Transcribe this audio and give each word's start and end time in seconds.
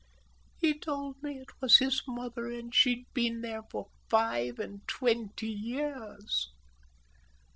"He 0.57 0.79
told 0.79 1.21
me 1.21 1.39
it 1.39 1.61
was 1.61 1.77
his 1.77 2.01
mother, 2.07 2.49
and 2.51 2.73
she'd 2.73 3.05
been 3.13 3.41
there 3.41 3.61
for 3.69 3.91
five 4.09 4.57
and 4.57 4.81
twenty 4.87 5.51
years." 5.51 6.51